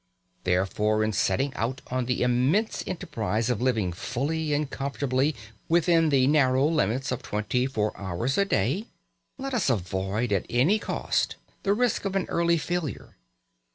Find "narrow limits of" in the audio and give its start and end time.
6.25-7.21